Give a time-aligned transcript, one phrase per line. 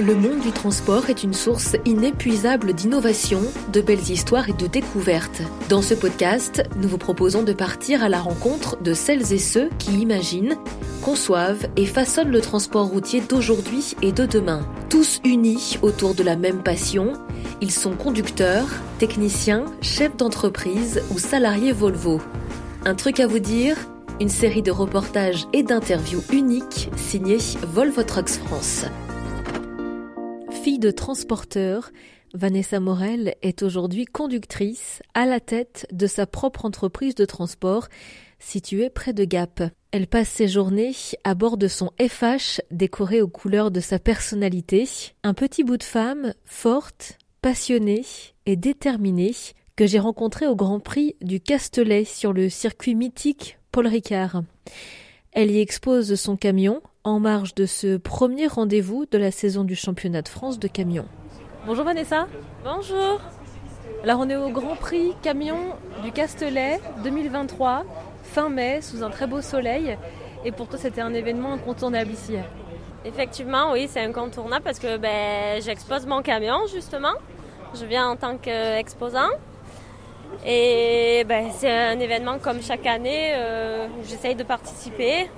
[0.00, 5.42] Le monde du transport est une source inépuisable d'innovation, de belles histoires et de découvertes.
[5.68, 9.68] Dans ce podcast, nous vous proposons de partir à la rencontre de celles et ceux
[9.78, 10.56] qui imaginent,
[11.02, 14.66] conçoivent et façonnent le transport routier d'aujourd'hui et de demain.
[14.88, 17.12] Tous unis autour de la même passion,
[17.60, 22.22] ils sont conducteurs, techniciens, chefs d'entreprise ou salariés Volvo.
[22.86, 23.76] Un truc à vous dire
[24.18, 27.38] une série de reportages et d'interviews uniques signés
[27.74, 28.86] Volvo Trucks France.
[30.62, 31.90] Fille de transporteur,
[32.34, 37.88] Vanessa Morel est aujourd'hui conductrice à la tête de sa propre entreprise de transport
[38.38, 39.62] située près de Gap.
[39.90, 40.92] Elle passe ses journées
[41.24, 44.86] à bord de son FH décoré aux couleurs de sa personnalité,
[45.22, 48.04] un petit bout de femme forte, passionnée
[48.44, 49.34] et déterminée
[49.76, 54.42] que j'ai rencontrée au Grand Prix du Castellet sur le circuit mythique Paul Ricard.
[55.32, 59.74] Elle y expose son camion en marge de ce premier rendez-vous de la saison du
[59.74, 61.06] championnat de France de camion.
[61.66, 62.26] Bonjour Vanessa.
[62.64, 63.20] Bonjour.
[64.02, 65.58] Alors on est au Grand Prix camion
[66.02, 67.84] du Castellet 2023,
[68.22, 69.96] fin mai, sous un très beau soleil.
[70.44, 72.34] Et pour toi c'était un événement incontournable ici.
[73.04, 77.14] Effectivement, oui, c'est incontournable parce que ben, j'expose mon camion justement.
[77.74, 79.28] Je viens en tant qu'exposant.
[80.44, 85.28] Et ben, c'est un événement comme chaque année euh, où j'essaye de participer,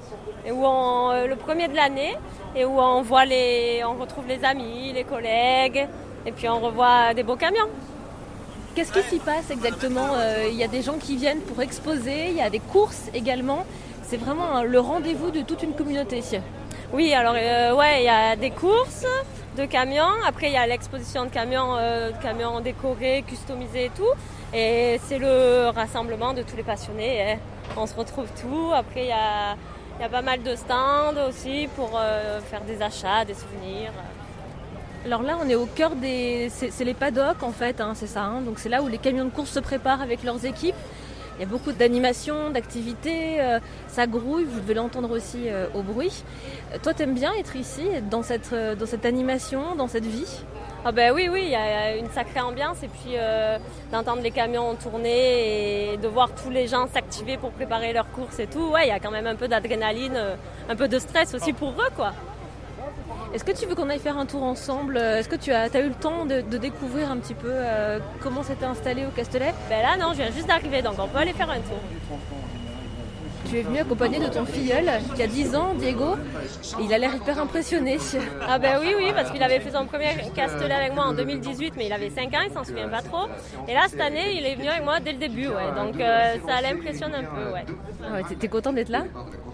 [0.47, 2.17] et où on, euh, le premier de l'année,
[2.55, 5.89] et où on voit les, on retrouve les amis, les collègues,
[6.25, 7.69] et puis on revoit des beaux camions.
[8.75, 12.29] Qu'est-ce qui s'y passe exactement euh, Il y a des gens qui viennent pour exposer,
[12.29, 13.65] il y a des courses également.
[14.05, 16.23] C'est vraiment le rendez-vous de toute une communauté.
[16.93, 19.07] Oui, alors ouais, il y a des courses
[19.57, 20.13] de camions.
[20.27, 24.13] Après, il y a l'exposition de camions, de camions décorés, customisés et tout.
[24.55, 27.39] Et c'est le rassemblement de tous les passionnés.
[27.77, 28.71] On se retrouve tout.
[28.75, 29.57] Après, il y a,
[30.09, 33.93] pas mal de stands aussi pour euh, faire des achats, des souvenirs.
[35.05, 36.51] Alors là, on est au cœur des.
[36.51, 38.23] C'est les paddocks en fait, hein, c'est ça.
[38.23, 38.41] Hein.
[38.43, 40.77] Donc c'est là où les camions de course se préparent avec leurs équipes.
[41.37, 45.83] Il y a beaucoup d'animations, d'activités, euh, ça grouille, vous devez l'entendre aussi euh, au
[45.83, 46.25] bruit.
[46.83, 50.45] toi, t'aimes bien être ici, dans cette, dans cette animation, dans cette vie?
[50.85, 53.57] Ah ben oui, oui, il y a une sacrée ambiance et puis euh,
[53.93, 58.41] d'entendre les camions tourner et de voir tous les gens s'activer pour préparer leurs courses
[58.41, 60.35] et tout, ouais, il y a quand même un peu d'adrénaline, euh,
[60.69, 62.13] un peu de stress aussi pour eux, quoi.
[63.35, 65.81] Est-ce que tu veux qu'on aille faire un tour ensemble Est-ce que tu as, as,
[65.81, 69.55] eu le temps de, découvrir un petit peu euh, comment c'était installé au Castellet?
[69.69, 71.79] Ben là, non, je viens juste d'arriver, donc on peut aller faire un tour
[73.53, 76.17] tu es venu accompagné de ton filleul qui a 10 ans, Diego.
[76.81, 77.99] Il a l'air hyper impressionné.
[78.49, 81.75] Ah ben oui, oui, parce qu'il avait fait son premier castellet avec moi en 2018,
[81.77, 83.27] mais il avait 5 ans, il s'en souvient pas trop.
[83.69, 85.71] Et là, cette année, il est venu avec moi dès le début, ouais.
[85.77, 87.65] Donc euh, ça l'impressionne un peu, ouais.
[88.03, 89.05] Ah ouais T'es content d'être là?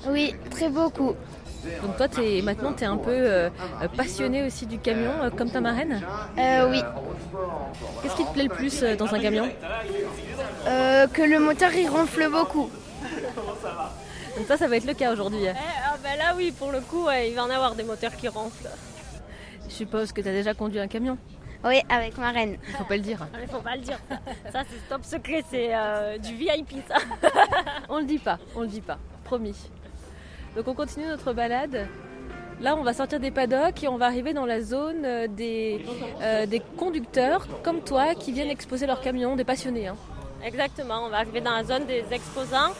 [0.08, 1.14] Oui, très beaucoup.
[1.82, 3.50] Donc toi, es, maintenant, tu es un peu euh,
[3.96, 6.02] passionné aussi du camion, euh, comme ta marraine?
[6.38, 6.82] Euh, Oui.
[8.02, 9.48] Qu'est-ce qui te plaît le plus dans un camion?
[10.64, 12.70] Que le moteur, il ronfle beaucoup.
[14.36, 15.44] Donc ça, ça va être le cas aujourd'hui.
[15.44, 18.28] Eh, ah bah là oui, pour le coup, il va en avoir des moteurs qui
[18.28, 18.68] ronflent.
[19.68, 21.18] Je suppose que tu as déjà conduit un camion?
[21.64, 22.56] Oui, avec ma reine.
[22.68, 23.26] Il faut pas le dire.
[23.42, 23.98] Il faut pas le dire.
[24.52, 26.96] Ça, c'est top secret, c'est euh, du VIP ça.
[27.88, 29.56] on le dit pas, on le dit pas, promis.
[30.58, 31.86] Donc on continue notre balade.
[32.60, 35.84] Là, on va sortir des paddocks et on va arriver dans la zone euh, des,
[36.20, 39.86] euh, des conducteurs comme toi qui viennent exposer leurs camions, des passionnés.
[39.86, 39.94] Hein.
[40.44, 42.72] Exactement, on va arriver dans la zone des exposants,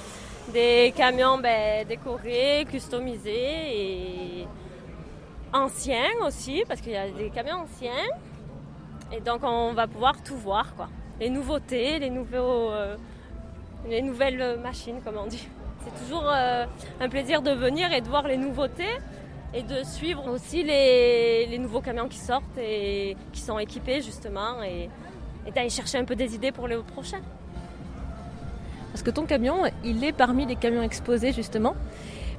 [0.53, 4.49] des camions ben, décorés, customisés et
[5.53, 7.93] anciens aussi, parce qu'il y a des camions anciens.
[9.13, 10.89] Et donc on va pouvoir tout voir, quoi.
[11.21, 12.97] Les nouveautés, les, nouveaux, euh,
[13.89, 15.47] les nouvelles machines, comme on dit.
[15.89, 16.67] C'est toujours euh,
[17.01, 18.99] un plaisir de venir et de voir les nouveautés
[19.55, 24.63] et de suivre aussi les, les, nouveaux camions qui sortent et qui sont équipés justement
[24.63, 24.91] et,
[25.47, 27.23] et d'aller chercher un peu des idées pour les prochains.
[28.93, 31.75] Parce que ton camion, il est parmi les camions exposés justement,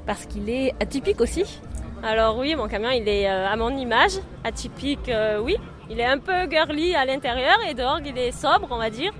[0.05, 1.61] parce qu'il est atypique aussi.
[2.03, 5.55] Alors oui, mon camion, il est euh, à mon image, atypique, euh, oui.
[5.89, 9.11] Il est un peu girly à l'intérieur et dehors, il est sobre, on va dire.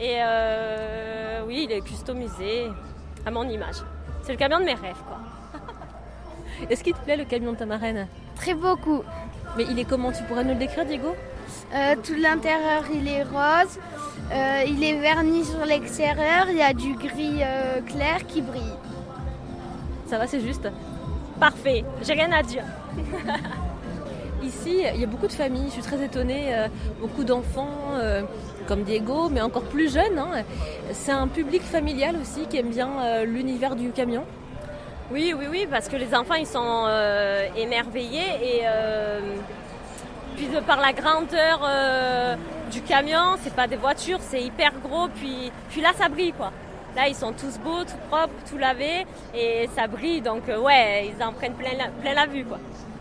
[0.00, 2.68] Et euh, oui, il est customisé
[3.26, 3.76] à mon image.
[4.22, 5.18] C'est le camion de mes rêves, quoi.
[6.70, 8.06] Est-ce qu'il te plaît le camion de ta marraine?
[8.36, 9.02] Très beaucoup.
[9.56, 10.12] Mais il est comment?
[10.12, 11.14] Tu pourrais nous le décrire, Diego?
[12.02, 13.78] Tout l'intérieur, il est rose.
[14.32, 18.74] Euh, il est verni sur l'extérieur, il y a du gris euh, clair qui brille.
[20.06, 20.68] Ça va, c'est juste?
[21.38, 22.64] Parfait, j'ai rien à dire.
[24.42, 26.66] Ici, il y a beaucoup de familles, je suis très étonnée, euh,
[27.00, 27.70] beaucoup d'enfants
[28.66, 30.18] comme Diego, mais encore plus jeunes.
[30.18, 30.42] Hein.
[30.92, 34.24] C'est un public familial aussi qui aime bien l'univers du camion.
[35.10, 36.86] Oui, oui, oui, parce que les enfants, ils sont
[37.56, 38.62] émerveillés et
[40.36, 42.36] Puis de par la grandeur euh,
[42.70, 45.08] du camion, c'est pas des voitures, c'est hyper gros.
[45.08, 46.52] Puis, puis là, ça brille quoi.
[46.94, 50.20] Là, ils sont tous beaux, tout propres, tout lavés et ça brille.
[50.20, 52.58] Donc euh, ouais, ils en prennent plein la, plein la vue quoi.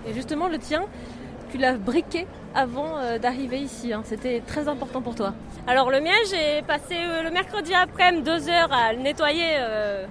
[0.07, 0.85] Et justement, le tien,
[1.51, 3.93] tu l'as briqué avant euh, d'arriver ici.
[3.93, 4.01] hein.
[4.05, 5.33] C'était très important pour toi.
[5.67, 10.05] Alors le mien, j'ai passé euh, le mercredi après-midi deux heures à le nettoyer euh,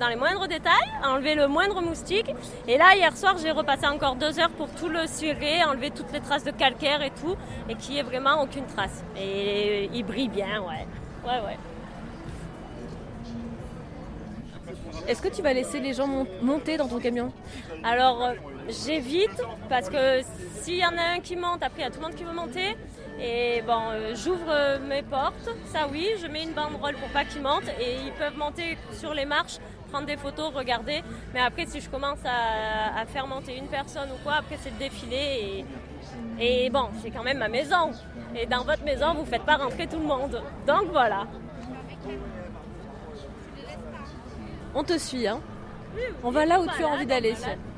[0.00, 2.30] dans les moindres détails, à enlever le moindre moustique.
[2.66, 6.12] Et là, hier soir, j'ai repassé encore deux heures pour tout le cirer, enlever toutes
[6.12, 7.36] les traces de calcaire et tout,
[7.68, 9.04] et qu'il n'y ait vraiment aucune trace.
[9.16, 10.86] Et il brille bien, ouais.
[11.22, 11.58] Ouais, ouais.
[15.08, 17.32] Est-ce que tu vas laisser les gens mon- monter dans ton camion?
[17.82, 18.34] Alors euh,
[18.68, 20.20] j'évite parce que
[20.60, 22.24] s'il y en a un qui monte, après il y a tout le monde qui
[22.24, 22.76] veut monter.
[23.22, 27.24] Et bon, euh, j'ouvre euh, mes portes, ça oui, je mets une banderole pour pas
[27.24, 29.58] qu'ils montent et ils peuvent monter sur les marches,
[29.90, 31.02] prendre des photos, regarder.
[31.34, 34.76] Mais après, si je commence à, faire monter une personne ou quoi, après c'est le
[34.78, 35.64] défilé
[36.38, 37.90] et, et bon, c'est quand même ma maison.
[38.34, 40.40] Et dans votre maison, vous faites pas rentrer tout le monde.
[40.66, 41.26] Donc voilà.
[44.74, 45.40] On te suit, hein
[46.22, 47.34] On va là où tu as envie d'aller.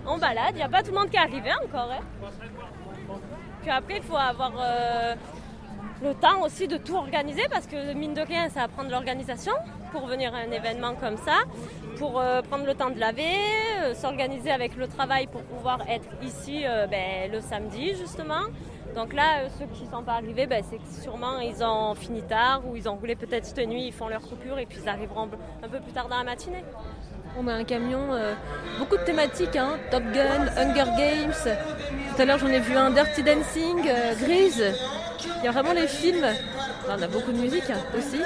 [0.07, 1.91] On balade, il n'y a pas tout le monde qui est arrivé encore.
[1.93, 2.03] hein.
[3.63, 5.15] Puis après, il faut avoir euh,
[6.03, 8.93] le temps aussi de tout organiser parce que mine de rien, ça va prendre de
[8.93, 9.53] l'organisation
[9.93, 11.43] pour venir à un événement comme ça,
[11.99, 13.37] pour euh, prendre le temps de laver,
[13.83, 18.43] euh, s'organiser avec le travail pour pouvoir être ici ben, le samedi justement.
[18.95, 21.95] Donc là, euh, ceux qui ne sont pas arrivés, ben, c'est que sûrement ils ont
[21.95, 24.79] fini tard ou ils ont roulé peut-être cette nuit, ils font leur coupure et puis
[24.83, 25.29] ils arriveront
[25.63, 26.65] un peu plus tard dans la matinée.
[27.39, 28.35] On a un camion, euh,
[28.79, 29.79] beaucoup de thématiques, hein.
[29.91, 31.57] Top Gun, Hunger Games.
[32.15, 34.63] Tout à l'heure, j'en ai vu un Dirty Dancing, euh, Grease.
[35.39, 36.27] Il y a vraiment les films.
[36.83, 38.21] Enfin, on a beaucoup de musique hein, aussi.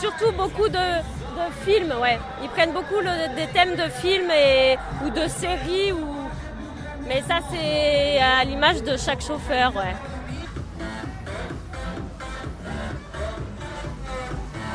[0.00, 2.18] Surtout beaucoup de, de films, ouais.
[2.42, 5.92] Ils prennent beaucoup le- des thèmes de films et, ou de séries.
[5.92, 6.17] Ou...
[7.08, 9.94] Mais ça, c'est à l'image de chaque chauffeur, ouais.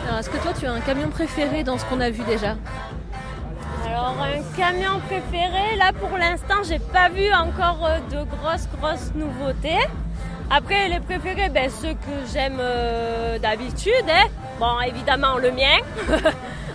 [0.08, 2.56] Alors, est-ce que toi, tu as un camion préféré dans ce qu'on a vu déjà?
[3.88, 9.12] Alors, un camion préféré, là pour l'instant, j'ai pas vu encore euh, de grosses, grosses
[9.14, 9.88] nouveautés.
[10.50, 13.92] Après, les préférés, ben, ceux que j'aime euh, d'habitude.
[14.10, 14.28] hein.
[14.60, 15.78] Bon, évidemment, le mien.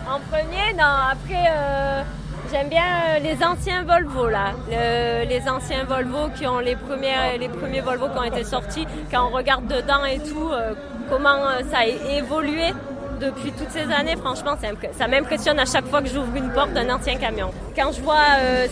[0.09, 2.03] en premier, non, après, euh,
[2.51, 4.53] j'aime bien euh, les anciens Volvo, là.
[4.71, 8.87] Le- les anciens Volvo qui ont les premiers, les premiers Volvo qui ont été sortis.
[9.11, 10.75] Quand on regarde dedans et tout, euh,
[11.11, 12.73] comment euh, ça a évolué
[13.21, 14.55] depuis toutes ces années, franchement,
[14.97, 17.51] ça m'impressionne à chaque fois que j'ouvre une porte d'un ancien camion.
[17.75, 18.15] Quand je vois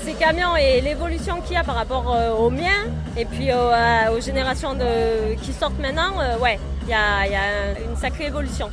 [0.05, 2.85] ces camions et l'évolution qu'il y a par rapport aux miens
[3.17, 4.77] et puis aux, générations
[5.43, 8.71] qui sortent maintenant, ouais, il y a, y a une sacrée évolution.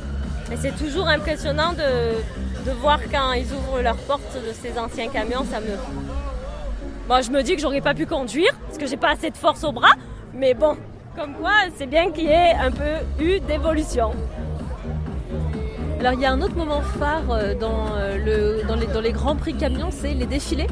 [0.52, 2.22] Et c'est toujours impressionnant de,
[2.64, 5.76] de voir quand ils ouvrent leurs portes de ces anciens camions, ça me...
[7.08, 9.36] Bon, je me dis que j'aurais pas pu conduire parce que j'ai pas assez de
[9.36, 9.92] force au bras,
[10.32, 10.76] mais bon,
[11.16, 14.12] comme quoi, c'est bien qu'il y ait un peu eu d'évolution.
[16.00, 19.12] Alors, il y a un autre moment phare euh, dans, euh, dans, les, dans les
[19.12, 20.66] grands prix camions, c'est les défilés.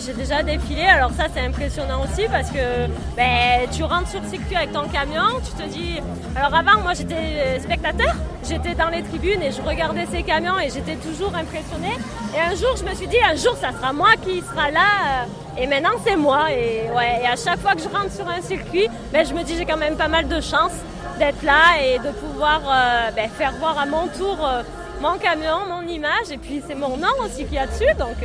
[0.00, 0.82] J'ai déjà défilé.
[0.84, 2.86] Alors ça, c'est impressionnant aussi parce que
[3.16, 6.00] ben, tu rentres sur le circuit avec ton camion, tu te dis...
[6.36, 8.14] Alors avant, moi, j'étais spectateur.
[8.46, 11.96] J'étais dans les tribunes et je regardais ces camions et j'étais toujours impressionnée.
[12.36, 14.80] Et un jour, je me suis dit, un jour, ça sera moi qui sera là.
[15.22, 16.50] euh, Et maintenant, c'est moi.
[16.52, 19.42] Et, ouais, et à chaque fois que je rentre sur un circuit, ben, je me
[19.44, 20.72] dis, j'ai quand même pas mal de chance
[21.18, 24.62] d'être là et de pouvoir euh, ben, faire voir à mon tour euh,
[25.00, 26.30] mon camion, mon image.
[26.30, 27.94] Et puis, c'est mon nom aussi qu'il y a dessus.
[27.98, 28.16] Donc,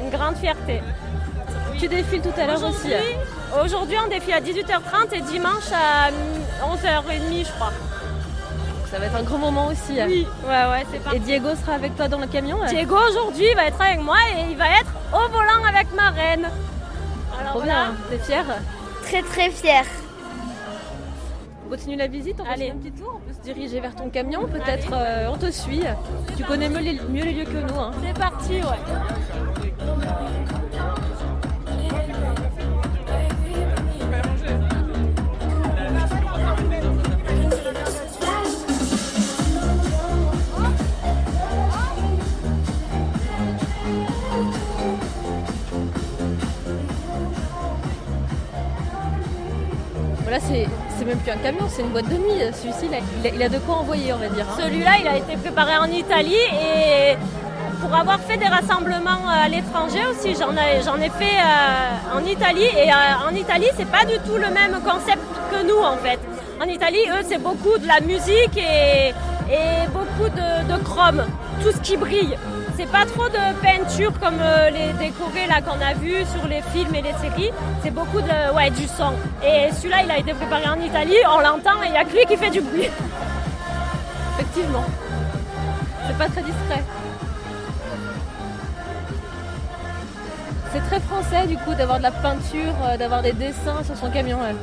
[0.00, 0.80] une grande fierté.
[1.78, 2.90] Tu défiles tout à l'heure aussi.
[3.64, 6.10] Aujourd'hui, on défile à 18h30 et dimanche à
[6.66, 7.72] 11h30, je crois.
[8.90, 9.98] Ça va être un grand moment aussi.
[10.06, 11.18] Oui, ouais, ouais, c'est Et.
[11.20, 12.58] Diego sera avec toi dans le camion.
[12.68, 16.48] Diego, aujourd'hui, va être avec moi et il va être au volant avec ma reine.
[17.38, 17.94] Alors Trop bien.
[18.10, 18.44] T'es fière
[19.04, 19.84] Très très fière.
[21.66, 22.66] On continue la visite, on Allez.
[22.66, 25.50] fait un petit tour, on peut se diriger vers ton camion, peut-être euh, on te
[25.50, 25.82] suit.
[26.36, 27.78] Tu connais mieux les, mieux les lieux que nous.
[27.78, 27.90] hein.
[28.02, 28.62] c'est parti, ouais.
[50.22, 52.40] Voilà, c'est même plus un camion, c'est une boîte de nuit.
[52.52, 52.90] Celui-ci,
[53.34, 54.46] il a de quoi envoyer, on va dire.
[54.50, 54.60] hein.
[54.62, 57.16] Celui-là, il a été préparé en Italie et
[57.80, 62.24] pour avoir fait des rassemblements à l'étranger aussi, j'en ai, j'en ai fait euh, en
[62.24, 65.96] Italie et euh, en Italie, c'est pas du tout le même concept que nous en
[65.96, 66.18] fait.
[66.60, 69.10] En Italie, eux, c'est beaucoup de la musique et,
[69.52, 71.24] et beaucoup de, chrome,
[71.62, 72.36] tout ce qui brille.
[72.76, 76.62] c'est pas trop de peinture comme euh, les décorés là qu'on a vus sur les
[76.72, 77.52] films et les séries.
[77.82, 79.12] C'est beaucoup de ouais du son.
[79.44, 81.16] Et celui-là, il a été préparé en Italie.
[81.32, 82.88] On l'entend et il y a que lui qui fait du bruit.
[84.34, 84.84] Effectivement.
[86.06, 86.82] C'est pas très discret.
[90.72, 94.10] C'est très français du coup d'avoir de la peinture, euh, d'avoir des dessins sur son
[94.10, 94.38] camion.
[94.46, 94.56] elle.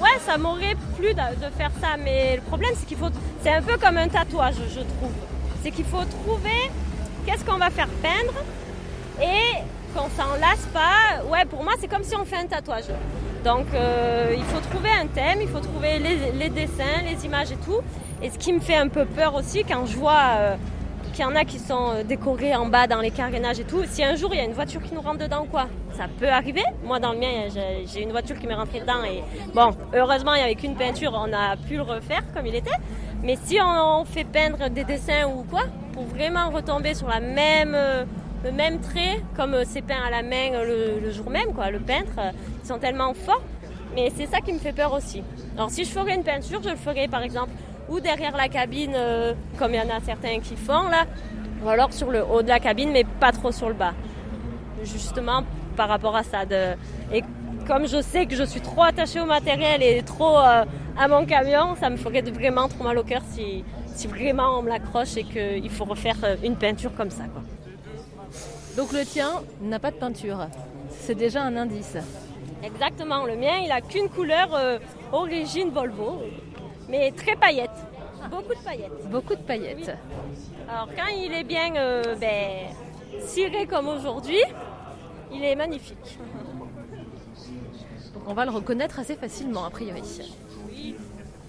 [0.00, 3.10] Ouais, ça m'aurait plu de, faire ça, mais le problème c'est qu'il faut,
[3.42, 5.12] c'est un peu comme un tatouage, je trouve.
[5.62, 6.70] C'est qu'il faut trouver
[7.26, 8.32] qu'est-ce qu'on va faire peindre
[9.20, 9.58] et
[9.94, 11.22] qu'on s'en lasse pas.
[11.30, 12.84] Ouais, pour moi c'est comme si on fait un tatouage.
[13.44, 17.52] Donc euh, il faut trouver un thème, il faut trouver les, les dessins, les images
[17.52, 17.80] et tout.
[18.22, 20.56] Et ce qui me fait un peu peur aussi quand je vois euh,
[21.18, 23.82] qu'il y en a qui sont euh, décorés en bas dans les carénages et tout.
[23.88, 26.04] Si un jour il y a une voiture qui nous rentre dedans ou quoi, ça
[26.20, 26.62] peut arriver.
[26.84, 30.38] Moi dans le mien, j'ai- une voiture qui m'est rentrée dedans et bon, heureusement il
[30.38, 32.70] n'y avait qu'une peinture, on a pu le refaire comme il était.
[33.24, 37.72] Mais si on fait peindre des dessins ou quoi, pour vraiment retomber sur la même,
[37.74, 38.04] euh,
[38.44, 41.72] le même trait, comme euh, c'est peint à la main le, le jour même, quoi,
[41.72, 42.12] le peintre,
[42.62, 43.42] ils sont tellement forts.
[43.96, 45.24] Mais c'est ça qui me fait peur aussi.
[45.56, 47.50] Alors si je ferais une peinture, je le ferais par exemple
[47.88, 51.06] ou derrière la cabine, euh, comme il y en a certains qui font là,
[51.64, 53.94] ou alors sur le haut de la cabine, mais pas trop sur le bas.
[54.84, 55.42] Justement
[55.78, 56.44] par rapport à ça.
[56.44, 56.74] De...
[57.12, 57.22] Et
[57.66, 60.64] comme je sais que je suis trop attachée au matériel et trop euh,
[60.98, 63.64] à mon camion, ça me ferait vraiment trop mal au cœur si,
[63.94, 67.24] si vraiment on me l'accroche et qu'il faut refaire euh, une peinture comme ça.
[67.32, 67.42] Quoi.
[68.76, 69.30] Donc le tien
[69.62, 70.48] n'a pas de peinture.
[70.90, 71.96] C'est déjà un indice.
[72.64, 74.78] Exactement, le mien il a qu'une couleur euh,
[75.12, 76.22] origine Volvo,
[76.88, 77.70] mais très paillette.
[78.30, 79.10] Beaucoup de paillettes.
[79.10, 79.92] Beaucoup de paillettes.
[80.68, 82.66] Alors quand il est bien euh, ben,
[83.20, 84.42] ciré comme aujourd'hui,
[85.32, 86.18] il est magnifique.
[88.14, 90.02] Donc on va le reconnaître assez facilement a priori.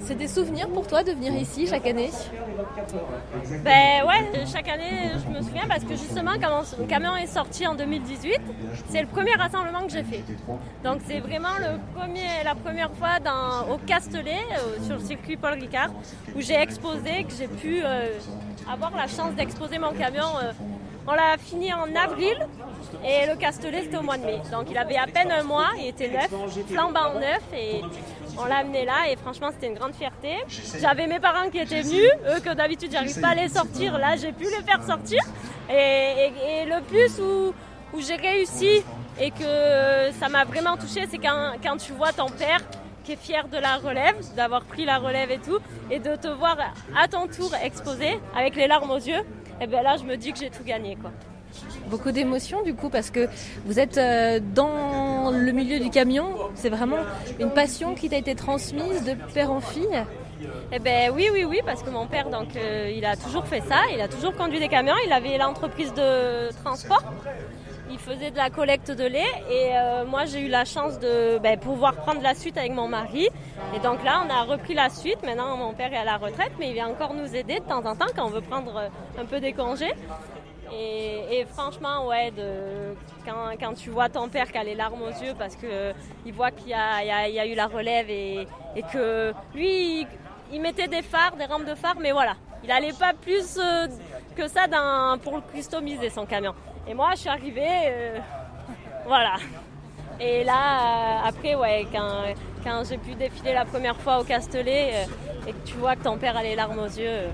[0.01, 2.09] C'est des souvenirs pour toi de venir ici chaque année
[3.63, 7.67] Ben ouais, chaque année je me souviens parce que justement quand mon camion est sorti
[7.67, 8.39] en 2018,
[8.89, 10.23] c'est le premier rassemblement que j'ai fait.
[10.83, 13.17] Donc c'est vraiment le premier, la première fois
[13.69, 15.89] au Castellet, euh, sur le circuit Paul Ricard,
[16.35, 18.07] où j'ai exposé, que j'ai pu euh,
[18.71, 20.27] avoir la chance d'exposer mon camion.
[20.41, 20.51] euh,
[21.07, 22.37] on l'a fini en avril
[23.03, 24.39] et le Castellet c'était au mois de mai.
[24.51, 26.29] Donc il avait à peine un mois, il était neuf,
[26.71, 27.81] flambant neuf et
[28.37, 30.35] on l'a amené là et franchement c'était une grande fierté.
[30.81, 34.15] J'avais mes parents qui étaient venus, eux que d'habitude j'arrive pas à les sortir, là
[34.17, 35.19] j'ai pu les faire sortir.
[35.69, 37.53] Et, et- et le plus où,
[37.95, 38.83] où j'ai réussi
[39.19, 42.59] et que ça m'a vraiment touché, c'est quand, quand tu vois ton père
[43.03, 45.57] qui est fier de la relève, d'avoir pris la relève et tout,
[45.89, 46.57] et de te voir
[46.97, 49.21] à ton tour exposé avec les larmes aux yeux.
[49.61, 51.11] Et bien là je me dis que j'ai tout gagné quoi.
[51.89, 53.27] Beaucoup d'émotions du coup parce que
[53.65, 56.27] vous êtes euh, dans le milieu du camion.
[56.55, 56.99] C'est vraiment
[57.39, 60.03] une passion qui t'a été transmise de père en fille.
[60.71, 63.61] Eh ben oui, oui, oui, parce que mon père, donc, euh, il a toujours fait
[63.61, 63.81] ça.
[63.93, 64.93] Il a toujours conduit des camions.
[65.05, 67.03] Il avait l'entreprise de transport.
[67.91, 71.39] Il faisait de la collecte de lait et euh, moi j'ai eu la chance de
[71.39, 73.27] ben, pouvoir prendre la suite avec mon mari.
[73.75, 75.17] Et donc là on a repris la suite.
[75.25, 77.83] Maintenant mon père est à la retraite mais il vient encore nous aider de temps
[77.83, 79.93] en temps quand on veut prendre un peu des congés.
[80.71, 82.31] Et, franchement ouais,
[83.25, 85.93] quand, quand tu vois ton père qui a les larmes aux yeux parce que
[86.25, 88.47] il voit qu'il y y a- eu la relève et,
[88.93, 90.05] que lui
[90.51, 92.35] il, mettait des phares, des rampes de phares mais voilà.
[92.63, 93.87] Il n'allait pas plus euh,
[94.35, 96.53] que ça dans, pour customiser son camion.
[96.87, 98.19] Et moi, je suis arrivée, euh,
[99.05, 99.35] voilà.
[100.19, 100.53] Et là,
[101.23, 102.23] euh, après, ouais, quand,
[102.63, 106.03] quand j'ai pu défiler la première fois au Castellet euh, et que tu vois que
[106.03, 107.29] ton père a les larmes aux yeux,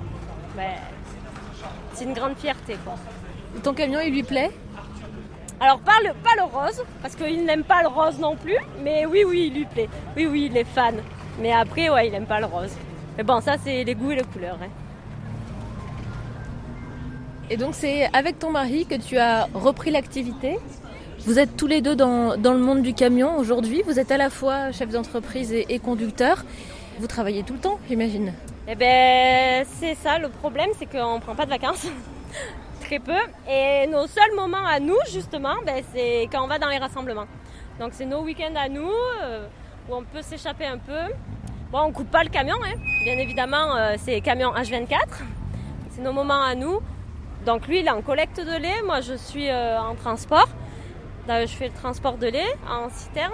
[0.56, 0.74] ben,
[1.94, 2.94] c'est une grande fierté, quoi.
[3.64, 4.52] Ton camion il lui plaît?
[5.60, 9.06] Alors, pas le, pas le rose, parce qu'il n'aime pas le rose non plus, mais
[9.06, 9.90] oui, oui, il lui plaît.
[10.16, 10.96] Oui, oui, il est fan.
[11.42, 12.74] Mais après, ouais, il n'aime pas le rose.
[13.18, 14.60] Mais bon, ça, c'est les goûts et les couleurs.
[14.62, 14.68] hein.
[17.50, 20.58] Et donc c'est avec ton mari que tu as repris l'activité?
[21.20, 23.84] Vous êtes tous les deux dans, dans le monde du camion aujourd'hui.
[23.86, 26.44] Vous êtes à la fois chef d'entreprise et, et conducteur.
[27.00, 28.34] Vous travaillez tout le temps, j'imagine.
[28.68, 31.88] Eh ben, c'est ça le problème, c'est qu'on prend pas de vacances.
[32.86, 33.14] Très peu.
[33.50, 37.26] Et nos seuls moments à nous, justement, ben, c'est quand on va dans les rassemblements.
[37.80, 38.92] Donc, c'est nos week-ends à nous,
[39.24, 39.48] euh,
[39.90, 41.14] où on peut s'échapper un peu.
[41.72, 42.76] Bon, on coupe pas le camion, hein.
[43.04, 45.00] bien évidemment, euh, c'est camion H24.
[45.90, 46.80] C'est nos moments à nous.
[47.44, 48.84] Donc, lui, il est en collecte de lait.
[48.86, 50.48] Moi, je suis euh, en transport.
[51.28, 53.34] Je fais le transport de lait en citerne.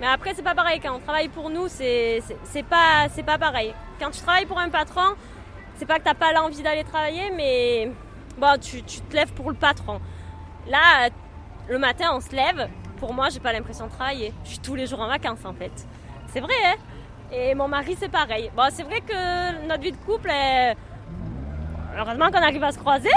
[0.00, 0.80] Mais après, c'est pas pareil.
[0.80, 2.22] Quand on travaille pour nous, c'est
[2.68, 3.72] pas, pas pareil.
[4.00, 5.14] Quand tu travailles pour un patron,
[5.76, 7.92] c'est pas que t'as pas l'envie d'aller travailler, mais
[8.38, 10.00] bon, tu, tu te lèves pour le patron.
[10.68, 11.10] Là, euh,
[11.68, 12.68] le matin, on se lève.
[12.98, 14.32] Pour moi, j'ai pas l'impression de travailler.
[14.44, 15.72] Je suis tous les jours en vacances, en fait.
[16.28, 16.76] C'est vrai, hein
[17.32, 18.50] Et mon mari, c'est pareil.
[18.56, 20.76] Bon, c'est vrai que notre vie de couple, est...
[21.96, 23.10] heureusement qu'on arrive à se croiser.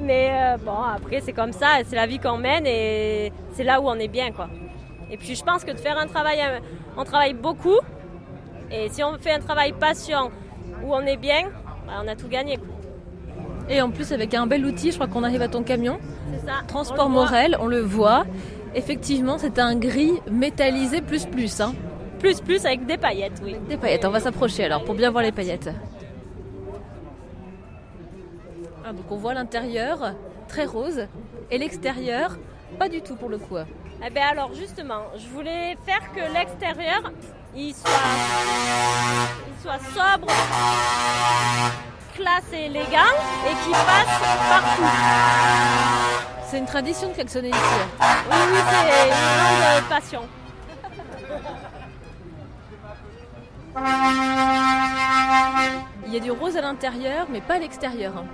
[0.00, 3.80] Mais euh, bon, après, c'est comme ça, c'est la vie qu'on mène et c'est là
[3.80, 4.48] où on est bien, quoi.
[5.10, 6.60] Et puis, je pense que de faire un travail, euh,
[6.96, 7.78] on travaille beaucoup.
[8.70, 10.30] Et si on fait un travail patient
[10.82, 11.50] où on est bien,
[11.86, 12.58] bah, on a tout gagné.
[13.68, 15.98] Et en plus, avec un bel outil, je crois qu'on arrive à ton camion.
[16.32, 16.62] C'est ça.
[16.66, 17.10] Transport On.
[17.10, 18.24] Morel, on le voit.
[18.74, 21.60] Effectivement, c'est un gris métallisé plus plus.
[21.60, 21.74] Hein.
[22.18, 23.56] Plus, plus avec des paillettes, oui.
[23.68, 25.70] Des paillettes, on va s'approcher alors pour bien voir les paillettes.
[28.86, 30.14] Ah, donc on voit l'intérieur,
[30.48, 31.06] très rose,
[31.50, 32.36] et l'extérieur,
[32.78, 33.56] pas du tout pour le coup.
[34.04, 37.12] Eh bien alors justement, je voulais faire que l'extérieur,
[37.56, 37.90] il soit,
[39.48, 40.26] il soit sobre,
[42.14, 43.14] classe et élégant
[43.48, 44.82] et qu'il passe partout.
[46.48, 47.58] C'est une tradition de klaxonner ici.
[48.00, 50.22] Oui, oui, c'est une grande passion.
[56.06, 58.12] Il y a du rose à l'intérieur, mais pas à l'extérieur.
[58.16, 58.26] hein.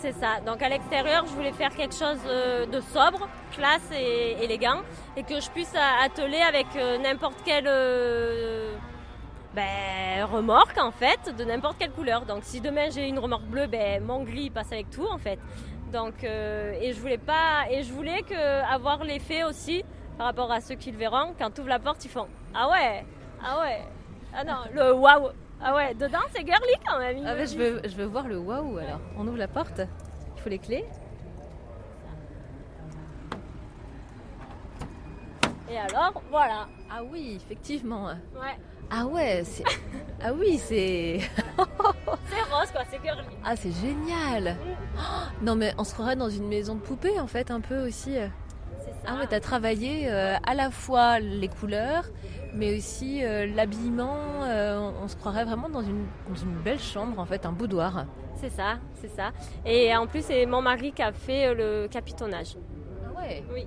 [0.00, 0.40] C'est ça.
[0.46, 4.80] Donc à l'extérieur, je voulais faire quelque chose euh, de sobre, classe et élégant,
[5.16, 8.72] et que je puisse a- atteler avec euh, n'importe euh,
[9.54, 12.24] ben, remorque en fait, de n'importe quelle couleur.
[12.26, 15.38] Donc si demain j'ai une remorque bleue, ben mon gris passe avec tout en fait.
[15.92, 19.84] Donc euh, et je voulais pas et je voulais que avoir l'effet aussi
[20.16, 22.70] par rapport à ceux qui le verront quand tu ouvres la porte, ils font ah
[22.70, 23.04] ouais,
[23.44, 23.82] ah ouais,
[24.34, 25.30] ah non le waouh.
[25.62, 27.22] Ah ouais, dedans c'est girly quand même.
[27.26, 29.00] Ah ouais, je, veux, je veux voir le waouh alors.
[29.18, 29.82] On ouvre la porte.
[30.36, 30.86] Il faut les clés.
[35.70, 36.66] Et alors, voilà.
[36.90, 38.06] Ah oui, effectivement.
[38.06, 38.56] Ouais.
[38.90, 39.64] Ah ouais, c'est.
[40.22, 41.18] Ah oui, c'est.
[42.28, 43.22] C'est rose quoi, c'est girly.
[43.42, 44.54] Ah, c'est génial.
[44.98, 45.00] Oh,
[45.42, 48.16] non, mais on se croirait dans une maison de poupée en fait, un peu aussi.
[48.80, 49.06] C'est ça.
[49.06, 52.04] Ah ouais, t'as travaillé euh, à la fois les couleurs,
[52.52, 54.18] mais aussi euh, l'habillement.
[54.42, 57.52] euh, on, on se croirait vraiment dans une, dans une belle chambre en fait, un
[57.52, 58.04] boudoir.
[58.34, 59.30] C'est ça, c'est ça.
[59.64, 62.56] Et en plus, c'est mon mari qui a fait le capitonnage.
[63.06, 63.42] Ah ouais?
[63.54, 63.66] Oui.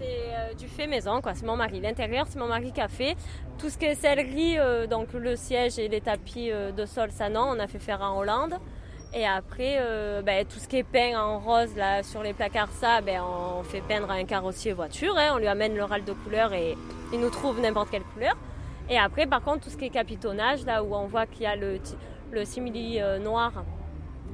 [0.00, 1.20] C'est euh, du fait maison.
[1.22, 1.80] C'est mon mari.
[1.80, 3.16] L'intérieur, c'est mon mari qui a fait.
[3.58, 7.10] Tout ce qui est sellerie, euh, donc le siège et les tapis euh, de sol,
[7.10, 8.54] ça non, on a fait faire en Hollande.
[9.12, 9.76] Et après,
[10.24, 13.80] ben, tout ce qui est peint en rose sur les placards, ça, ben, on fait
[13.80, 15.18] peindre un carrossier voiture.
[15.18, 15.32] hein.
[15.34, 16.76] On lui amène le râle de couleur et
[17.12, 18.36] il nous trouve n'importe quelle couleur.
[18.88, 21.46] Et après, par contre, tout ce qui est capitonnage, là où on voit qu'il y
[21.46, 21.80] a le,
[22.44, 23.64] simili noir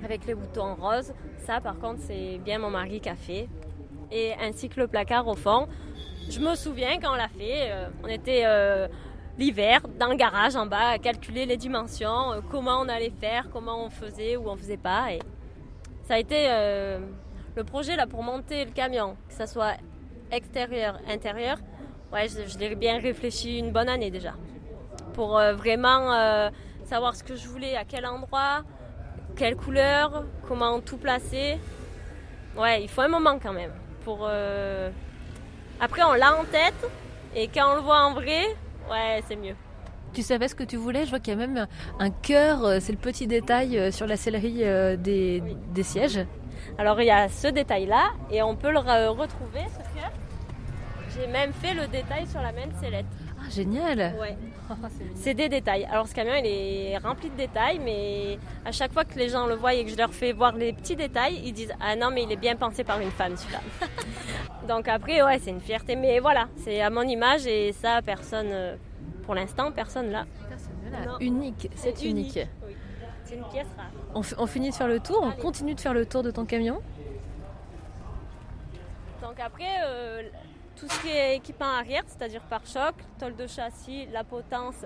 [0.05, 3.49] avec les boutons roses, ça, par contre, c'est bien mon mari qui a fait.
[4.11, 5.67] Et ainsi que le placard au fond.
[6.29, 8.89] Je me souviens quand on l'a fait, euh, on était euh,
[9.39, 13.49] l'hiver dans le garage en bas à calculer les dimensions, euh, comment on allait faire,
[13.53, 15.13] comment on faisait ou on faisait pas.
[15.13, 15.21] Et
[16.03, 16.49] ça a été
[17.57, 19.75] le projet là pour monter le camion, que ça soit
[20.33, 21.59] extérieur, intérieur.
[22.13, 24.35] Ouais, je, je l'ai bien réfléchi une bonne année déjà.
[25.15, 26.51] Pour vraiment
[26.85, 28.63] savoir ce que je voulais, à quel endroit,
[29.37, 31.59] quelle couleur, comment tout placer.
[32.57, 33.73] Ouais, il faut un moment quand même.
[34.07, 34.89] Pour, euh,
[35.81, 36.87] Après, on l'a en tête,
[37.35, 38.45] et quand on le voit en vrai,
[38.89, 39.57] ouais, c'est mieux.
[40.15, 41.05] Tu savais ce que tu voulais?
[41.05, 41.67] Je vois qu'il y a même
[41.99, 44.63] un cœur, euh, c'est le petit détail euh, sur la sellerie
[44.99, 45.57] des, Oui.
[45.75, 46.21] des sièges.
[46.79, 50.13] Alors il y a ce détail-là, et on peut le re- retrouver, ce cœur.
[51.15, 53.07] J'ai même fait le détail sur la même sellette.
[53.39, 54.37] Ah, génial Ouais.
[55.15, 55.87] C'est des détails.
[55.91, 59.47] Alors ce camion il est rempli de détails, mais à chaque fois que les gens
[59.47, 62.11] le voient et que je leur fais voir les petits détails, ils disent ah non
[62.11, 63.61] mais il est bien pensé par une femme celui-là.
[64.69, 68.49] Donc après ouais c'est une fierté, mais voilà c'est à mon image et ça personne,
[68.51, 68.77] euh,
[69.25, 70.25] pour l'instant personne là.
[71.05, 71.19] Non.
[71.21, 72.39] Unique, c'est unique.
[72.67, 72.77] Oui.
[73.27, 73.91] C'est une pièce rare.
[74.15, 76.81] On, finit de faire le tour, on continue de faire le tour de ton camion?
[79.21, 80.23] Donc après, euh,
[80.77, 84.85] tout ce qui est équipement arrière, c'est-à-dire pare-choc, tôle de châssis, la potence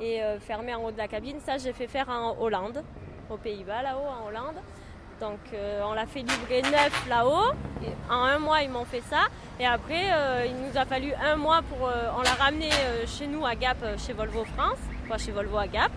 [0.00, 2.82] et euh, fermé en haut de la cabine, ça j'ai fait faire en Hollande,
[3.30, 4.56] aux Pays-Bas là-haut en Hollande.
[5.20, 7.52] Donc euh, on l'a fait livrer neuf là-haut.
[8.10, 9.28] En un mois ils m'ont fait ça.
[9.58, 11.88] Et après euh, il nous a fallu un mois pour...
[11.88, 12.70] euh, on l'a ramené
[13.06, 15.92] chez nous à Gap, chez Volvo France, pas chez Volvo à Gap.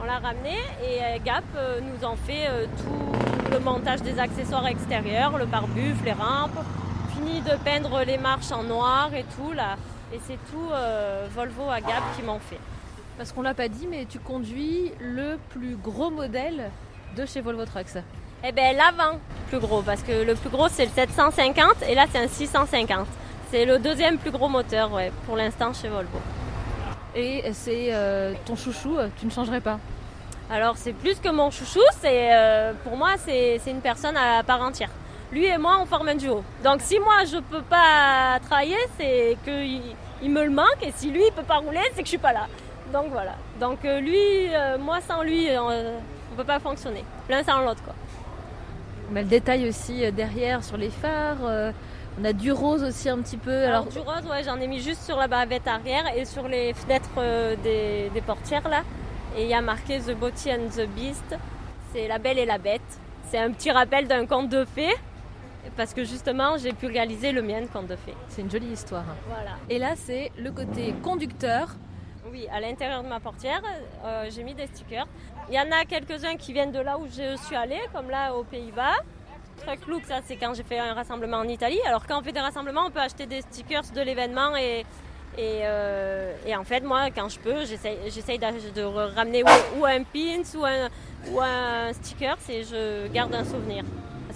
[0.00, 1.44] On l'a ramené et Gap
[1.82, 2.48] nous en fait
[2.78, 6.58] tout le montage des accessoires extérieurs, le pare-buffle, les rampes,
[7.20, 9.76] fini de peindre les marches en noir et tout là.
[10.12, 12.58] Et c'est tout euh, Volvo à Gap qui m'ont fait.
[13.16, 16.70] Parce qu'on l'a pas dit, mais tu conduis le plus gros modèle
[17.16, 18.02] de chez Volvo Trucks.
[18.42, 22.06] Eh bien l'avant plus gros parce que le plus gros c'est le 750 et là
[22.10, 23.06] c'est un 650.
[23.50, 26.18] C'est le deuxième plus gros moteur ouais, pour l'instant chez Volvo.
[27.14, 29.78] Et c'est euh, ton chouchou, euh, tu ne changerais pas.
[30.50, 34.62] Alors c'est plus que mon chouchou, c'est euh, pour moi c'est une personne à part
[34.62, 34.90] entière.
[35.32, 36.42] Lui et moi on forme un duo.
[36.64, 39.64] Donc si moi je peux pas travailler, c'est que
[40.22, 42.18] il, me le manque et si lui il peut pas rouler, c'est que je suis
[42.18, 42.46] pas là.
[42.92, 43.36] Donc voilà.
[43.60, 45.98] Donc euh, lui, euh, moi sans lui, euh,
[46.32, 47.04] on peut pas fonctionner.
[47.28, 47.94] L'un sans l'autre quoi.
[49.12, 51.38] On a le détail aussi derrière sur les phares.
[51.44, 51.72] euh,
[52.20, 53.50] on a du rose aussi un petit peu.
[53.64, 56.48] Alors, Alors, du rose, ouais, j'en ai mis juste sur la bavette arrière et sur
[56.48, 58.82] les fenêtres euh, des, des portières là.
[59.36, 61.36] Et il y a marqué The Beauty and the Beast.
[61.92, 62.82] C'est la belle et la bête.
[63.30, 64.94] C'est un petit rappel d'un conte de fées.
[65.76, 68.14] Parce que justement, j'ai pu réaliser le mien de conte de fées.
[68.28, 69.04] c'est une jolie histoire.
[69.28, 69.52] Voilà.
[69.68, 71.68] Et là, c'est le côté conducteur.
[72.30, 73.62] Oui, à l'intérieur de ma portière,
[74.04, 75.06] euh, j'ai mis des stickers.
[75.48, 78.34] Il y en a quelques-uns qui viennent de là où je suis allée, comme là
[78.34, 78.98] aux Pays-Bas.
[79.66, 81.80] Truck Look, ça c'est quand j'ai fait un rassemblement en Italie.
[81.86, 84.84] Alors quand on fait des rassemblements, on peut acheter des stickers de l'événement et,
[85.36, 88.82] et, euh, et en fait, moi, quand je peux, j'essaye de
[89.14, 90.88] ramener ou, ou un pins ou un,
[91.30, 93.84] ou un sticker et je garde un souvenir.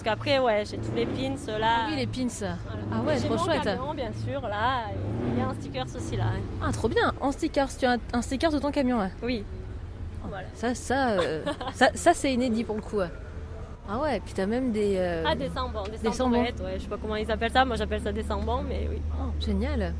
[0.05, 1.87] Qu'après, ouais, j'ai tous les pins là.
[1.89, 2.27] Oui, les pins.
[2.93, 3.63] Ah ouais, trop chouette.
[3.63, 4.83] camion, bien sûr, là.
[5.33, 6.25] Il y a un sticker aussi là.
[6.63, 7.11] Ah, trop bien.
[7.19, 8.99] En stickers, tu as un, un sticker de ton camion.
[8.99, 9.09] ouais.
[9.23, 9.43] Oui.
[10.29, 10.47] Voilà.
[10.53, 12.97] Ça, ça, euh, ça, ça, c'est inédit pour le coup.
[12.97, 13.09] ouais.
[13.89, 14.95] Ah ouais, puis t'as même des.
[14.97, 16.45] euh, Ah, des sambons, des, Des sambons.
[16.45, 16.63] sambons.
[16.65, 19.01] ouais, je sais pas comment ils appellent ça, moi j'appelle ça des sambons, mais oui.
[19.19, 19.93] oh, génial.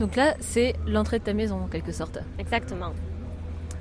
[0.00, 2.18] Donc là, c'est l'entrée de ta maison en quelque sorte.
[2.38, 2.92] Exactement.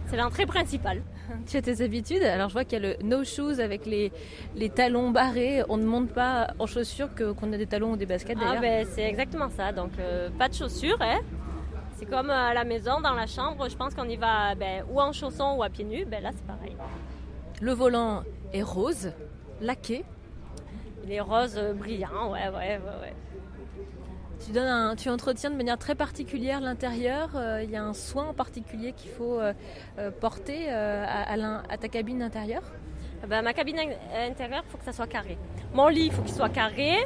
[0.07, 1.01] C'est l'entrée principale.
[1.47, 2.23] Tu as tes habitudes.
[2.23, 4.11] Alors je vois qu'il y a le no shoes avec les,
[4.55, 5.63] les talons barrés.
[5.69, 8.61] On ne monte pas en chaussures qu'on a des talons ou des baskets Ah, d'ailleurs.
[8.61, 9.71] ben c'est exactement ça.
[9.71, 11.19] Donc, euh, pas de chaussures, hein.
[11.97, 15.01] C'est comme à la maison, dans la chambre, je pense qu'on y va ben, ou
[15.01, 16.05] en chaussons ou à pieds nus.
[16.05, 16.75] Ben là, c'est pareil.
[17.61, 19.11] Le volant est rose,
[19.59, 20.05] laqué.
[21.03, 23.13] Il est rose euh, brillant, ouais, ouais, ouais, ouais.
[24.39, 27.29] Tu, entretiens de manière très particulière l'intérieur.
[27.35, 29.53] Euh, Il y a un soin en particulier qu'il faut euh,
[29.99, 32.63] euh, porter à, ta cabine intérieure.
[33.21, 35.37] Ah ben, ma cabine in- intérieure, il faut que ça soit carré.
[35.73, 37.05] Mon lit, il faut qu'il soit carré,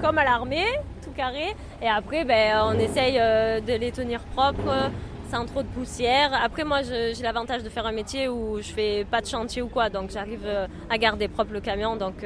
[0.00, 0.66] comme à l'armée,
[1.02, 1.54] tout carré.
[1.82, 4.90] Et après, ben, on essaye de les tenir propres,
[5.32, 6.30] sans trop de poussière.
[6.32, 9.68] Après, moi, j'ai l'avantage de faire un métier où je fais pas de chantier ou
[9.68, 10.46] quoi, donc j'arrive
[10.88, 12.24] à garder propre le camion, donc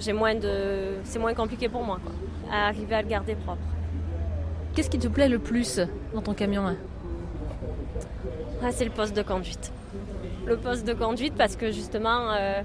[0.00, 2.12] c'est moins compliqué pour moi, quoi,
[2.52, 3.62] à arriver à le garder propre.
[4.76, 5.80] Qu'est-ce qui te plaît le plus
[6.12, 6.76] dans ton camion hein
[8.62, 9.72] Ah, c'est le poste de conduite.
[10.44, 12.60] Le poste de conduite parce que justement, euh,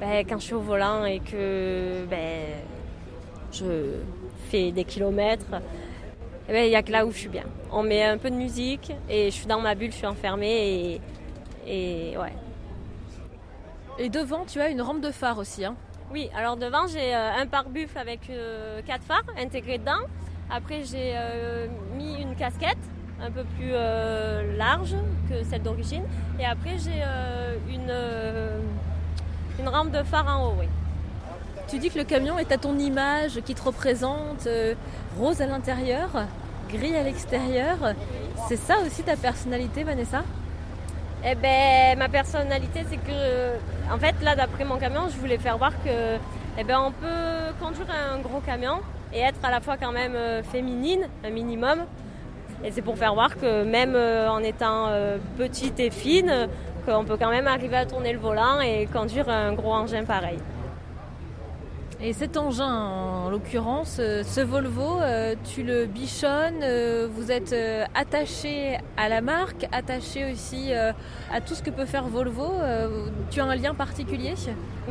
[0.00, 2.46] ben, quand je suis au volant et que ben,
[3.52, 3.94] je
[4.50, 5.46] fais des kilomètres,
[6.48, 7.44] eh ben, il n'y a que là où je suis bien.
[7.70, 11.00] On met un peu de musique et je suis dans ma bulle, je suis enfermée
[11.64, 12.32] et, et ouais.
[14.00, 15.64] Et devant, tu as une rampe de phare aussi.
[15.64, 15.76] Hein
[16.10, 20.08] Oui, alors devant j'ai euh, un pare-buffle avec euh, quatre phares intégrés dedans.
[20.50, 22.78] Après j'ai euh, mis une casquette
[23.22, 24.94] un peu plus euh, large
[25.28, 26.04] que celle d'origine.
[26.38, 27.92] Et après j'ai euh, une,
[29.60, 30.68] une rampe de phare en haut, oui.
[31.68, 34.74] Tu dis que le camion est à ton image, qui te représente, euh,
[35.18, 36.10] rose à l'intérieur,
[36.68, 37.78] gris à l'extérieur.
[38.48, 40.22] C'est ça aussi ta personnalité, Vanessa?
[41.24, 43.56] Eh ben, ma personnalité, c'est que,
[43.90, 46.16] en fait, là, d'après mon camion, je voulais faire voir que,
[46.58, 48.80] eh ben, on peut conduire un gros camion
[49.14, 51.80] et être à la fois quand même euh, féminine, un minimum.
[52.64, 56.48] Et c'est pour faire voir que même euh, en étant euh, petite et fine,
[56.86, 60.38] qu'on peut quand même arriver à tourner le volant et conduire un gros engin pareil.
[62.00, 64.98] Et cet engin, en l'occurrence, ce Volvo,
[65.54, 66.64] tu le bichonnes,
[67.14, 67.54] vous êtes
[67.94, 72.54] attaché à la marque, attaché aussi à tout ce que peut faire Volvo.
[73.30, 74.34] tu as un lien particulier?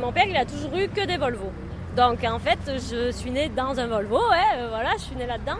[0.00, 1.52] Mon père, il a toujours eu que des Volvo.
[1.96, 5.26] Donc en fait, je suis née dans un Volvo, ouais, euh, voilà, je suis née
[5.26, 5.58] là-dedans.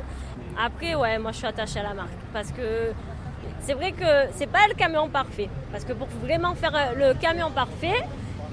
[0.58, 2.92] Après, moi je suis attachée à la marque parce que
[3.60, 5.50] c'est vrai que c'est pas le camion parfait.
[5.70, 8.04] Parce que pour vraiment faire euh, le camion parfait,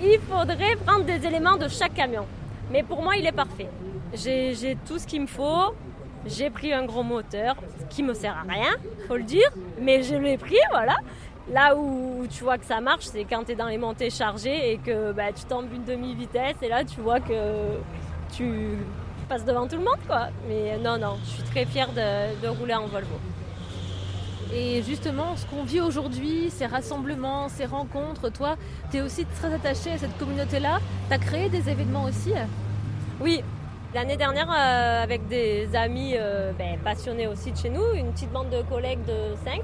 [0.02, 2.26] il faudrait prendre des éléments de chaque camion.
[2.72, 3.70] Mais pour moi, il est parfait.
[4.14, 5.74] J'ai tout ce qu'il me faut.
[6.26, 7.56] J'ai pris un gros moteur
[7.90, 8.76] qui me sert à rien,
[9.08, 10.98] faut le dire, mais je l'ai pris, voilà.
[11.52, 14.74] Là où tu vois que ça marche, c'est quand tu es dans les montées chargées
[14.74, 17.80] et que bah, tu tombes une demi-vitesse et là tu vois que
[18.32, 18.78] tu
[19.28, 20.28] passes devant tout le monde quoi.
[20.48, 23.16] Mais non, non, je suis très fière de, de rouler en Volvo.
[24.54, 28.56] Et justement, ce qu'on vit aujourd'hui, ces rassemblements, ces rencontres, toi,
[28.90, 30.80] tu es aussi très attaché à cette communauté-là.
[31.08, 32.34] Tu as créé des événements aussi?
[33.22, 33.44] Oui,
[33.94, 38.32] l'année dernière, euh, avec des amis euh, ben, passionnés aussi de chez nous, une petite
[38.32, 39.62] bande de collègues de 5,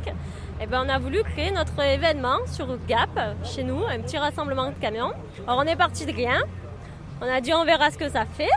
[0.62, 3.10] eh ben, on a voulu créer notre événement sur Gap,
[3.44, 5.12] chez nous, un petit rassemblement de camions.
[5.48, 6.42] Alors on est parti de rien,
[7.22, 8.50] on a dit on verra ce que ça fait.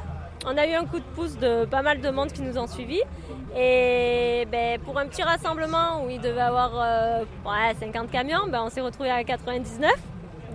[0.46, 2.66] On a eu un coup de pouce de pas mal de monde qui nous ont
[2.66, 3.02] suivis.
[3.57, 8.62] Et ben, pour un petit rassemblement où il devait avoir euh, ouais, 50 camions, ben,
[8.64, 9.92] on s'est retrouvé à 99.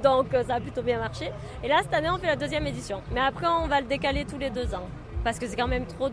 [0.01, 1.31] Donc euh, ça a plutôt bien marché.
[1.63, 3.01] Et là, cette année, on fait la deuxième édition.
[3.11, 4.87] Mais après, on va le décaler tous les deux ans.
[5.23, 6.09] Parce que c'est quand même trop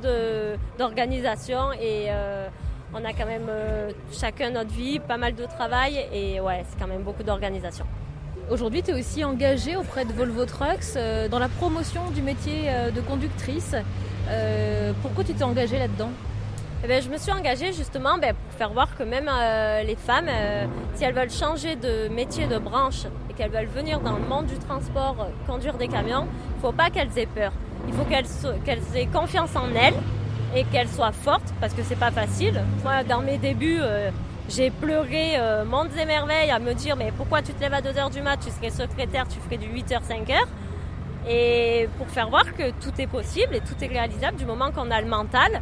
[0.78, 2.48] d'organisation et euh,
[2.94, 6.78] on a quand même euh, chacun notre vie, pas mal de travail et ouais, c'est
[6.78, 7.84] quand même beaucoup d'organisation.
[8.50, 10.94] Aujourd'hui, tu es aussi engagée auprès de Volvo Trucks
[11.30, 13.76] dans la promotion du métier de conductrice.
[15.02, 16.10] pourquoi tu t'es engagée là-dedans?
[16.82, 19.96] Eh ben, je me suis engagée justement ben, pour faire voir que même euh, les
[19.96, 24.16] femmes, euh, si elles veulent changer de métier, de branche et qu'elles veulent venir dans
[24.16, 27.52] le monde du transport, euh, conduire des camions, il ne faut pas qu'elles aient peur.
[27.88, 29.94] Il faut qu'elles aient confiance en elles
[30.54, 32.62] et qu'elles soient fortes parce que c'est pas facile.
[32.82, 33.80] Moi, dans mes débuts,
[34.48, 38.12] j'ai pleuré mondes et merveilles à me dire mais pourquoi tu te lèves à 2h
[38.12, 40.34] du mat, tu serais secrétaire, tu ferais du 8h, 5h.
[41.28, 44.90] Et pour faire voir que tout est possible et tout est réalisable du moment qu'on
[44.90, 45.60] a le mental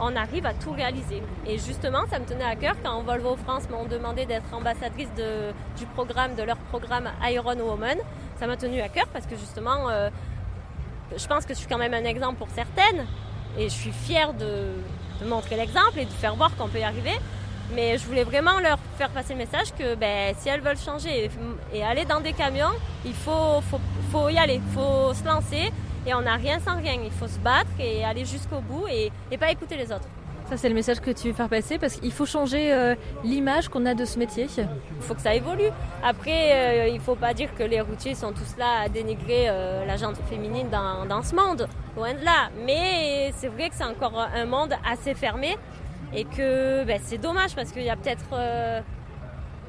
[0.00, 1.22] on arrive à tout réaliser.
[1.46, 5.08] Et justement, ça me tenait à cœur quand Volvo France m'ont demandé d'être ambassadrice
[5.76, 7.98] du programme, de leur programme Iron Woman.
[8.38, 10.10] Ça m'a tenu à cœur parce que justement, euh,
[11.16, 13.06] je pense que je suis quand même un exemple pour certaines
[13.56, 14.72] et je suis fière de,
[15.26, 17.18] montrer l'exemple et de faire voir qu'on peut y arriver.
[17.74, 21.28] Mais je voulais vraiment leur faire passer le message que ben, si elles veulent changer
[21.74, 22.72] et, aller dans des camions,
[23.04, 23.60] il faut,
[24.10, 25.72] faut y aller, il faut se lancer
[26.06, 26.94] et on n'a rien sans rien.
[27.04, 30.08] Il faut se battre et aller jusqu'au bout et, pas écouter les autres.
[30.48, 33.68] Ça, c'est le message que tu veux faire passer parce qu'il faut changer euh, l'image
[33.68, 34.46] qu'on a de ce métier.
[34.56, 34.66] Il
[35.02, 35.68] faut que ça évolue.
[36.02, 39.50] Après, euh, il ne faut pas dire que les routiers sont tous là à dénigrer
[39.50, 41.68] euh, la gente féminine dans, ce monde.
[41.96, 42.48] Loin de là.
[42.64, 45.58] Mais c'est vrai que c'est encore un monde assez fermé
[46.14, 48.24] et que ben, c'est dommage parce qu'il y a peut-être,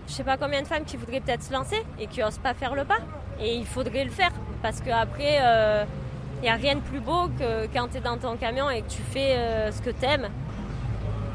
[0.07, 2.53] je sais pas combien de femmes qui voudraient peut-être se lancer et qui n'osent pas
[2.53, 2.99] faire le pas.
[3.41, 5.39] Et il faudrait le faire parce qu'après
[6.37, 8.81] il n'y a rien de plus beau que quand tu es dans ton camion et
[8.81, 9.35] que tu fais
[9.73, 10.29] ce que tu aimes.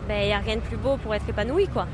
[0.08, 1.86] Ben, il n'y a rien de plus beau pour être épanoui, quoi.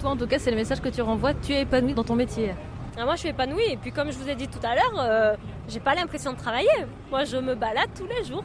[0.00, 1.34] Toi, en tout cas, c'est le message que tu renvoies.
[1.34, 2.52] Tu es épanoui dans ton métier.
[2.98, 3.70] Ah, moi, je suis épanouie.
[3.70, 5.36] Et puis, comme je vous ai dit tout à l'heure, euh,
[5.68, 6.68] j'ai pas l'impression de travailler.
[7.10, 8.44] Moi, je me balade tous les jours.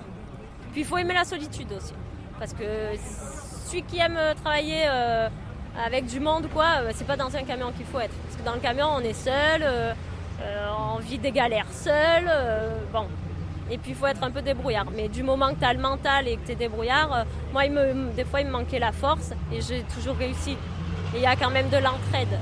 [0.72, 1.94] Puis, il faut aimer la solitude aussi.
[2.38, 2.64] Parce que
[3.66, 5.28] celui qui aime travailler euh,
[5.86, 8.16] avec du monde, quoi, c'est pas dans un camion qu'il faut être.
[8.26, 9.64] Parce que dans le camion, on est seul,
[10.80, 12.30] on vit des galères seul.
[12.92, 13.06] bon,
[13.72, 14.88] et puis il faut être un peu débrouillard.
[14.96, 17.66] Mais du moment que tu as le mental et que tu es débrouillard, euh, moi
[17.66, 20.52] il me, des fois il me manquait la force et j'ai toujours réussi.
[21.14, 22.38] Et il y a quand même de l'entraide.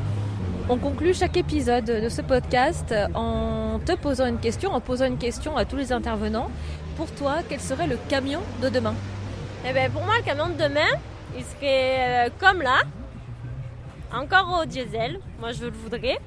[0.67, 5.17] On conclut chaque épisode de ce podcast en te posant une question, en posant une
[5.17, 6.51] question à tous les intervenants.
[6.95, 8.93] Pour toi, quel serait le camion de demain?
[9.67, 10.91] Eh bien, Pour moi, le camion de demain,
[11.35, 12.81] il serait euh, comme là,
[14.13, 15.19] encore au diesel.
[15.39, 16.19] Moi, je le voudrais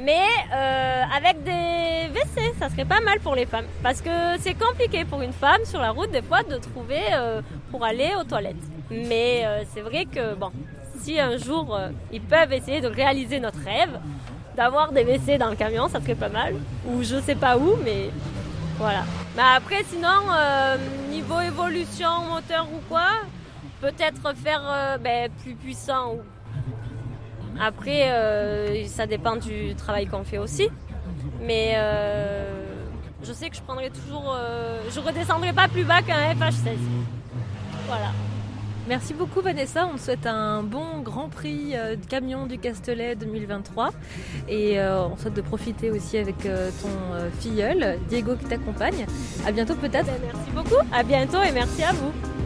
[0.00, 3.66] mais euh, avec des WC, ça serait pas mal pour les femmes.
[3.82, 4.10] Parce que
[4.40, 8.12] c'est compliqué pour une femme sur la route des fois de trouver euh, pour aller
[8.18, 8.56] aux toilettes.
[8.90, 10.50] Mais euh, c'est vrai que bon,
[11.00, 11.78] si un jour
[12.12, 13.98] ils peuvent essayer de réaliser notre rêve,
[14.56, 16.54] d'avoir des WC dans le camion, ça serait pas mal.
[16.86, 18.10] Ou je sais pas où, mais
[18.78, 19.04] voilà.
[19.36, 20.08] Mais après, sinon,
[21.10, 23.08] niveau évolution, moteur ou quoi,
[23.80, 26.20] peut-être faire ben, plus puissant ou
[27.60, 30.68] après, euh, ça dépend du travail qu'on fait aussi.
[31.42, 32.64] Mais euh,
[33.22, 34.34] je sais que je prendrai toujours.
[34.34, 36.76] Euh, je redescendrai pas plus bas qu'un FH16.
[37.86, 38.12] Voilà.
[38.88, 43.90] Merci beaucoup Vanessa, on te souhaite un bon Grand Prix de camion du Castellet 2023
[44.48, 49.06] et on souhaite de profiter aussi avec ton filleul Diego qui t'accompagne.
[49.46, 50.06] À bientôt peut-être.
[50.06, 52.39] Ben, merci beaucoup, à bientôt et merci à vous.